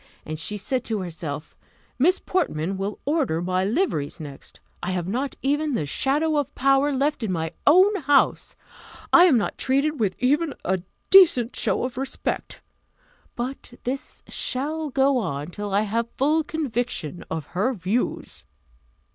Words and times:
And 0.25 0.39
she 0.39 0.57
said 0.57 0.83
to 0.85 1.01
herself, 1.01 1.55
"Miss 1.99 2.17
Portman 2.19 2.75
will 2.75 2.97
order 3.05 3.39
my 3.39 3.63
liveries 3.63 4.19
next! 4.19 4.59
I 4.81 4.89
have 4.89 5.07
not 5.07 5.35
even 5.43 5.75
the 5.75 5.85
shadow 5.85 6.37
of 6.37 6.55
power 6.55 6.91
left 6.91 7.21
in 7.21 7.31
my 7.31 7.51
own 7.67 7.93
house! 7.97 8.55
I 9.13 9.25
am 9.25 9.37
not 9.37 9.59
treated 9.59 9.99
with 9.99 10.15
even 10.17 10.55
a 10.65 10.81
decent 11.11 11.55
show 11.55 11.83
of 11.83 11.99
respect! 11.99 12.61
But 13.35 13.75
this 13.83 14.23
shall 14.27 14.89
go 14.89 15.19
on 15.19 15.51
till 15.51 15.71
I 15.71 15.81
have 15.81 16.09
full 16.17 16.43
conviction 16.43 17.23
of 17.29 17.45
her 17.53 17.71
views." 17.71 18.43